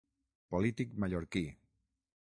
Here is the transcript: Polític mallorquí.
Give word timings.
Polític 0.55 0.97
mallorquí. 1.05 1.47